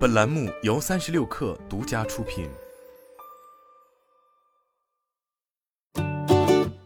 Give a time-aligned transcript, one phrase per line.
[0.00, 2.48] 本栏目由三十六氪独家出品。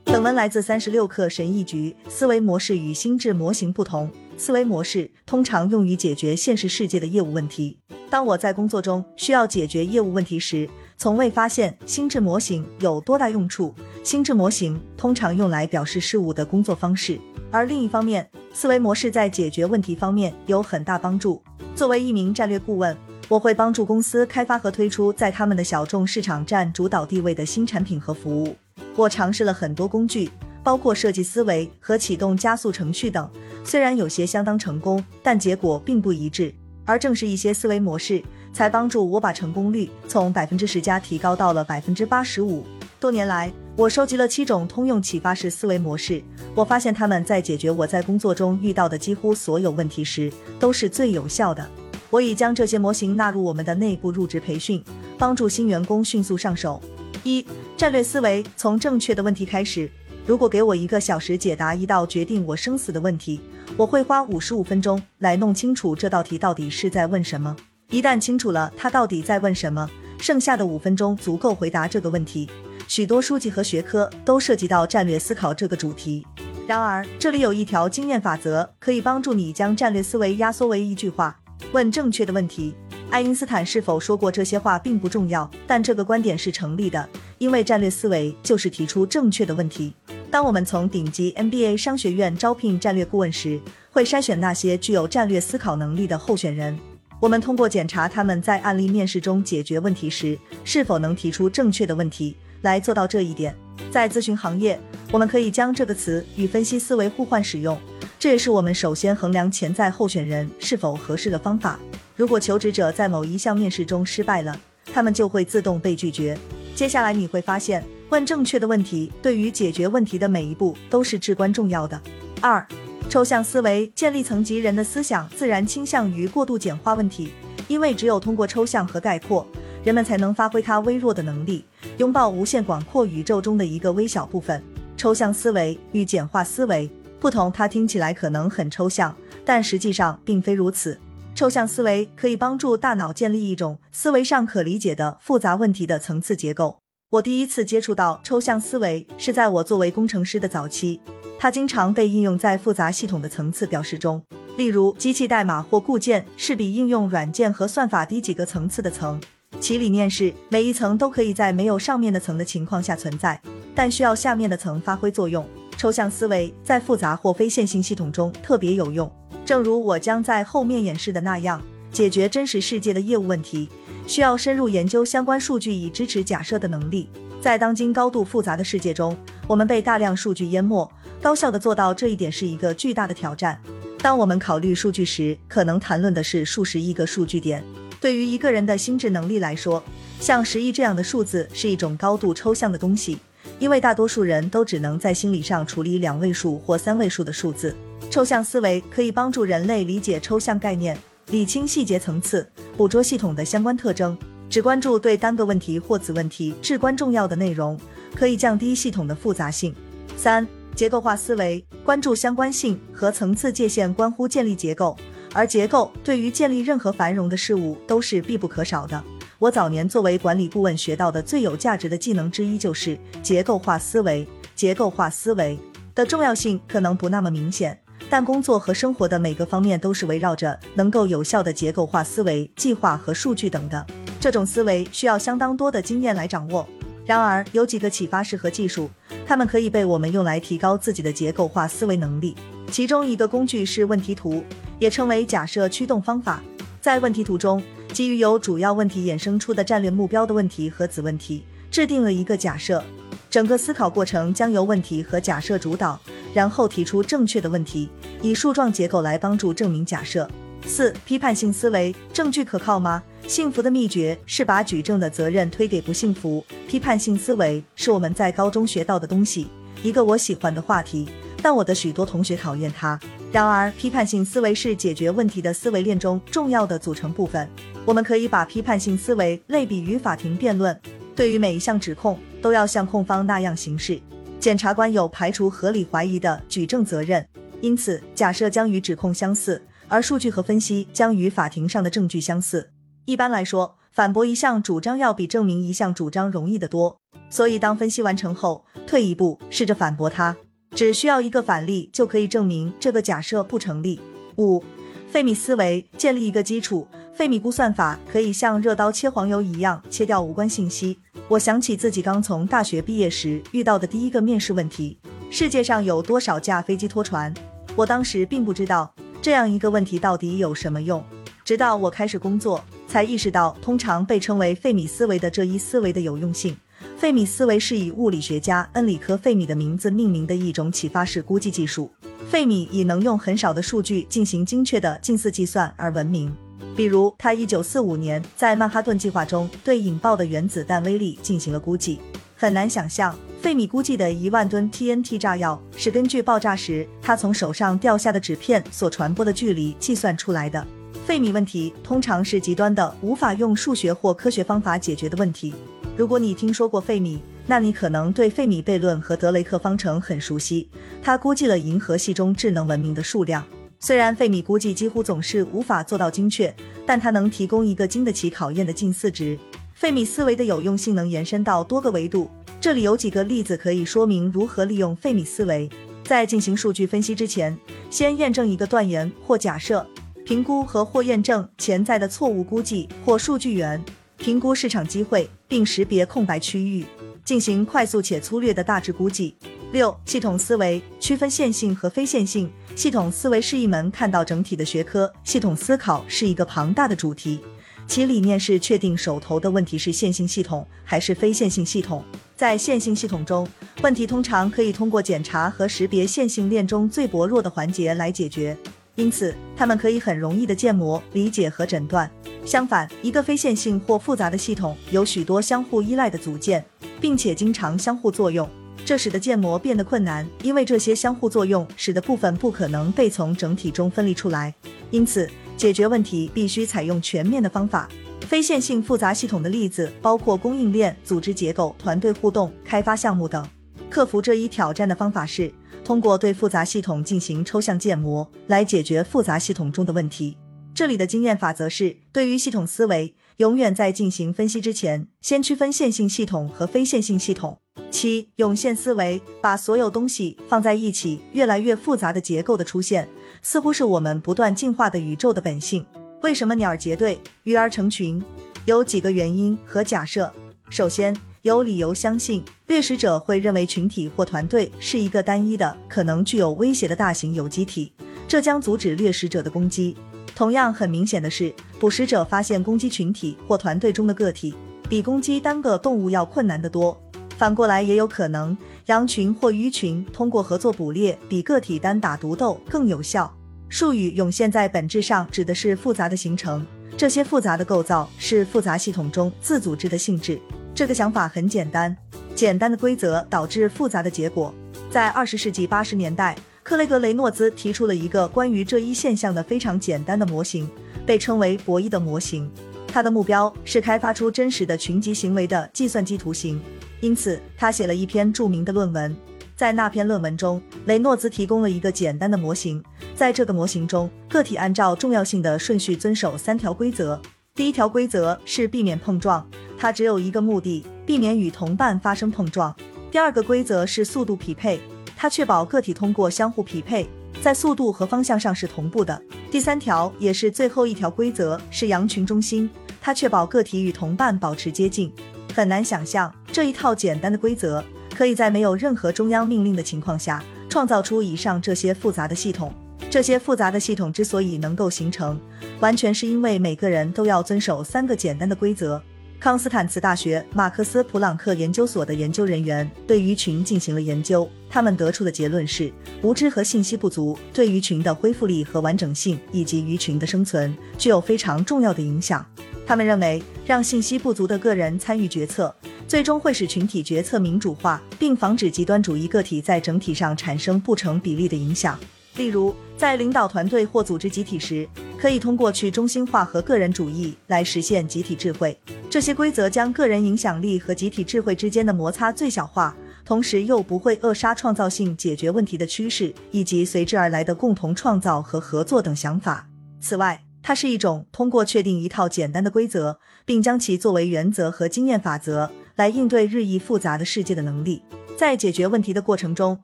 [0.02, 1.94] 本文来自三十六氪神译局。
[2.08, 7.78] 思维模式与心智模型不同，思维模式通常用于解决现实世界的业务问题。
[8.10, 13.72] 当我在工作中需要解决业务问题时，从未发现心智模型有多大用处。
[14.02, 17.20] 心智模型通常用来表示事物的工作方式，
[17.52, 21.40] 而另一方面，思维模式在解决问题方面有很大帮助。
[21.74, 22.96] 作为一名战略顾问，
[23.28, 28.54] 我会帮助公司开发和推出在他们的小众市场占主导地位的新产品和服务。
[28.94, 30.30] 我尝试了很多工具，
[30.62, 33.28] 包括设计思维和启动加速程序等。
[33.64, 36.54] 虽然有些相当成功，但结果并不一致。
[36.84, 38.22] 而正是一些思维模式，
[38.52, 42.64] 才帮助我把成功率从百分之十加提高到了百分之八十五。
[43.00, 46.22] 多年来，我收集了七种通用启发式思维模式，
[46.54, 51.68] 我发现他们在解决我在工作中遇到的几乎所有问题时都是最有效的。
[52.08, 54.80] 我已将这些模型纳入我们的内部入职培训，
[55.18, 56.80] 帮助新员工迅速上手。
[57.24, 57.44] 一、
[57.76, 59.90] 战略思维从正确的问题开始。
[60.24, 63.40] 如果给我一个小时解答一道决定我生死的问题，
[63.76, 67.56] 我会花五十五分钟来弄清楚这道题到底是在问什么。
[67.90, 72.48] 一旦清楚了他到底在问什么，剩下的五分钟足够回答这个问题。
[72.86, 76.26] 许多书籍和学科都涉及到战略思考这个主题。
[76.66, 81.36] 然而，这里有一条经验法则，可以帮助你将战略思维压缩为一句话。
[81.72, 82.74] 问正确的问题。
[83.10, 89.94] 爱因斯坦是否说过这些话并不重要，但这个观点是成立的，因为战略思维就是提出正确的问题。
[90.30, 93.60] 当我们从顶级 MBA 商学院招聘战略顾问时，
[93.92, 96.76] 会筛选那些具有战略思考能力的候选人。
[97.20, 103.54] 我们通过检查他们在案例面试中解决问题时是否能提出正确的问题来做到这一点。
[103.90, 104.78] 在咨询行业，
[105.12, 107.78] 我们可以将这个词与分析思维互换使用。
[108.18, 111.78] 这也是我们首先衡量潜在候选人是否合适的方法。
[112.16, 114.58] 如果求职者在某一项面试中失败了，
[114.92, 116.36] 他们就会自动被拒绝。
[116.74, 122.00] 接下来你会发现，问正确的问题对于解决问题的每一步都是至关重要的。
[122.40, 122.66] 二、
[123.08, 127.30] 抽象思维建立层级人的思想自然倾向于过度简化问题，
[127.68, 129.46] 因为只有通过抽象和概括，
[129.84, 131.62] 人们才能发挥它微弱的能力，
[131.98, 134.62] 拥抱无限广阔宇宙中的一个微小部分。
[134.96, 136.90] 抽象思维与简化思维。
[137.20, 140.98] 不同，它听起来可能很抽象，但实际上并非如此。
[141.34, 146.78] 抽象思维可以帮助大脑建立一种思维上可理解的复杂问题的层次结构。
[147.10, 151.00] 我第一次接触到抽象思维是在我作为工程师的早期，
[151.38, 154.22] 它经常被应用在复杂系统的层次表示中，
[154.56, 159.20] 例如机器代码或固件是比应用软件和算法低几个层次的层。
[159.64, 163.40] 其理念是每一层都可以在没有上面的层的情况下存在，
[163.74, 165.42] 但需要下面的层发挥作用。
[165.78, 169.10] 抽象思维在复杂或非线性系统中特别有用，
[169.42, 173.70] 正如我将在后面演示的那样，解决真实世界的业务问题
[174.06, 177.08] 需要深入研究相关数据以支持假设的能力。
[177.40, 180.86] 在当今高度复杂的世界中，我们被大量数据淹没，
[181.22, 183.58] 高效的做到这一点是一个巨大的挑战。
[184.02, 187.64] 当我们考虑数据时，可能谈论的是数十亿个数据点。
[188.04, 189.82] 对于一个人的心智能力来说，
[190.20, 193.18] 像十亿这样的数字是一种高度抽象的东西。
[193.58, 197.74] 因为大多数人都只能在心理上处理两位数或三位数的数字，
[198.10, 200.98] 抽象思维可以帮助人类理解抽象概念，
[201.28, 204.14] 理清细节层次，捕捉系统的相关特征。
[204.50, 207.80] 只关注对单个问题或子问题至关重要的内容，
[208.14, 209.74] 可以降低系统的复杂性。
[210.14, 214.94] 三、结构化思维关注相关性和层次界限，关乎建立结构，
[215.34, 219.04] 而结构对于建立任何繁荣的事物都是必不可少的。
[219.38, 224.26] 我早年作为管理顾问学到的最有价值的技能之一就是结构化思维。
[224.54, 225.58] 结构化思维
[225.94, 227.76] 的重要性可能不那么明显，
[228.08, 233.84] 但工作和生活的每个方面都是围绕着能够有效的结构化思维、计划和数据等的。
[234.20, 236.66] 这种思维需要相当多的经验来掌握。
[237.04, 238.88] 然而，有几个启发式和技术，
[239.26, 242.34] 它们可以被我们用来提高自己的结构化思维能力。
[242.70, 244.42] 其中一个工具是问题图，
[244.78, 246.42] 也称为假设驱动方法。
[246.80, 247.62] 在问题图中，
[247.92, 252.82] 基于由主要问题衍生出的战略目标的问题和子问题，制定了一个假设。
[253.30, 255.98] 整个思考过程将由问题和假设主导，
[256.32, 257.88] 然后提出正确的问题，
[258.22, 260.28] 以树状结构来帮助证明假设。
[260.66, 263.02] 四、批判性思维，证据可靠吗？
[263.26, 266.44] 幸福的秘诀是把举证的责任推给不幸福。
[266.68, 269.48] 批判性思维是我们在高中学到的东西，
[269.82, 271.08] 一个我喜欢的话题，
[271.44, 272.98] 但我的许多同学讨厌它。
[273.30, 277.46] 然而，批判性思维是解决问题的思维链中重要的组成部分。
[277.84, 280.80] 我们可以把批判性思维类比于法庭辩论，
[281.14, 284.00] 对于每一项指控都要像控方那样行事。
[284.40, 287.28] 检察官有排除合理怀疑的举证责任，
[287.60, 292.70] 因此假设将与指控相似，而数据和分析将与法庭上的证据相似。
[293.04, 296.96] 一般来说，反驳一项主张要比证明一项主张容易得多。
[297.28, 300.34] 所以，当分析完成后，退一步试着反驳它，
[300.74, 304.00] 只需要一个反例就可以证明这个假设不成立。
[304.38, 304.62] 五、
[305.08, 306.86] 费米思维建立一个基础。
[307.14, 310.98] 费米估算法可以像热刀切黄油一样切掉无关信息。
[311.28, 314.98] 我想起自己刚从大学毕业时遇到的第一个面试问题：
[315.30, 317.32] 世界上有多少架飞机拖船？
[317.76, 318.92] 我当时并不知道
[319.22, 321.04] 这样一个问题到底有什么用。
[321.44, 326.56] 直到我开始工作，才意识到通常被称为费米思维的这一思维的有用性。
[327.04, 331.90] 费米思维是以物理学家恩里克·费米的名字命名的一种启发式估计技术。
[332.30, 336.34] 费米以能用很少的数据进行精确的近似计算而闻名。
[336.74, 342.00] 比如，他一九四五年在曼哈顿计划中对引爆的原子弹威力进行了估计。
[342.36, 350.66] 很难想象，费米估计的一万吨 TNT 炸药是根据爆炸时他从手上掉下的纸片所传播的距离计算出来的。
[351.04, 355.52] 费米问题通常是极端的，无法用数学或科学方法解决的问题。
[355.96, 360.68] 如果你听说过费米，那你可能对费米悖论和德雷克方程很熟悉。
[361.00, 363.44] 他估计了银河系中智能文明的数量。
[363.78, 366.52] 虽然费米估计几乎总是无法做到精确，
[366.84, 369.38] 但它能提供一个经得起考验的近似值。
[369.72, 372.28] 费米思维的有用性能延伸到多个维度，
[372.60, 375.70] 这里有几个例子可以说明如何利用费米思维。
[376.02, 377.56] 在进行数据分析之前，
[377.88, 379.86] 先验证一个断言或假设，
[380.24, 383.82] 评估和或验证潜在的错误估计或数据源，
[384.24, 386.86] 评估市场机会，并识别空白区域，
[387.26, 389.36] 进行快速且粗略的大致估计。
[389.72, 392.50] 六、系统思维区分线性和非线性。
[392.74, 397.38] 系统思维是一门看到整体的学科，系统思考是一个庞大的主题，
[397.86, 402.02] 其理念是确定手头的问题是线性系统还是非线性系统。
[402.34, 403.46] 在线性系统中，
[403.82, 408.56] 问题通常可以通过检查和识别线性链中最薄弱的环节来解决，
[408.96, 412.10] 因此它们可以很容易的建模、理解和诊断。
[412.44, 416.64] 相反，一个非线性或复杂的系统有许多相互依赖的组件，
[417.00, 418.48] 并且经常相互作用。
[418.84, 424.54] 这使得建模变得困难，因为这些相互作用使得部分不可能被从整体中分离出来。
[424.90, 427.88] 因此，解决问题必须采用全面的方法。
[428.20, 433.46] 非线性复杂系统的例子包括供应链、组织结构、团队互动、开发项目等。
[433.88, 435.50] 克服这一挑战的方法是
[435.84, 440.36] 通过对复杂系统进行抽象建模来解决复杂系统中的问题。
[440.74, 447.58] 这里的经验法则是，对于系统思维，永远在进行分析之前，先区分线性系统和非线性系统。
[447.90, 453.08] 七涌现思维，把所有东西放在一起，越来越复杂的结构的出现，
[453.42, 455.84] 似乎是我们不断进化的宇宙的本性。
[456.22, 458.20] 为什么鸟儿结队，鱼儿成群？
[458.64, 460.32] 有几个原因和假设。
[460.70, 461.14] 首先，
[461.44, 467.92] 有理由相信掠食者会认为群体或团队是一个单一的、可能具有威胁的大型有机体，
[468.26, 469.94] 这将阻止掠食者的攻击。
[470.34, 474.54] 同样，很明显的是，捕食者发现攻击群体或团队中的个体，
[474.88, 476.98] 比攻击单个动物要困难得多。
[477.36, 478.56] 反过来也有可能，
[478.86, 483.30] 羊群或鱼群通过合作捕猎比个体单打独斗更有效。
[483.68, 490.40] 术语涌现在本质上指的是复杂的形成，这些复杂的构造是复杂系统中自组织的性质。
[490.74, 491.96] 这个想法很简单，
[492.34, 494.52] 简单的规则导致复杂的结果。
[494.90, 500.68] 在二十世纪八十年代，克雷格雷诺兹提出了一个关于这一现象的非常简单的模型，
[501.06, 502.50] 被称为博弈的模型。
[502.88, 506.60] 他的目标是开发出真实的群集行为的计算机图形。
[507.00, 509.16] 因此，他写了一篇著名的论文。
[509.54, 512.82] 在那篇论文中，雷诺兹提供了一个简单的模型。
[513.14, 517.20] 在这个模型中，个体按照重要性的顺序遵守三条规则。
[517.56, 522.74] 第一条规则是避免碰撞，它只有一个目的：避免与同伴发生碰撞。
[523.12, 524.80] 第二个规则是速度匹配，
[525.16, 527.08] 它确保个体通过相互匹配，
[527.40, 529.22] 在速度和方向上是同步的。
[529.52, 532.68] 第三条也是最后一条规则是羊群中心，
[533.00, 535.12] 它确保个体与同伴保持接近。
[535.54, 537.84] 很难想象这一套简单的规则
[538.16, 542.74] 可以在没有任何中央命令的情况下创造出以上这些复杂的系统。
[543.14, 545.40] 这些复杂的系统之所以能够形成，
[545.78, 549.00] 完全是因为每个人都要遵守三个简单的规则。
[549.38, 555.92] 康斯坦茨大学马克思普朗克研究所的研究人员对鱼群进行了研究，他们得出的结论是：
[556.22, 562.44] 无知和信息不足对鱼群的恢复力和完整性以及鱼群的生存具有非常重要的影响。
[562.84, 565.72] 他们认为，让信息不足的个人参与决策，
[566.08, 571.96] 最终会使群体决策民主化，并防止极端主义个体在整体上产生不成比例的影响。
[572.36, 578.76] 例如，在领导团队或组织集体时，可以通过去中心化和个人主义来实现集体智慧。
[579.08, 589.68] 这些规则将个人影响力和集体智慧之间的摩擦最小化，同时又不会扼杀创造性解决问题的趋势以及随之而来的共同创造和合作等想法。
[590.00, 598.02] 此外，它是一种通过确定一套简单的规则，并将其作为原则和经验法则来应对日益复杂的世界的能力。
[598.36, 599.78] 在解决问题的过程中，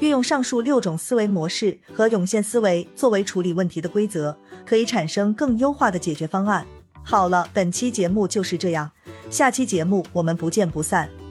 [0.00, 6.66] 运用上述六种思维模式和涌现思维作为处理问题的规则，可以产生更优化的解决方案。
[7.02, 8.90] 好了，本期节目就是这样，
[9.28, 11.21] 下期节目我们不见不散。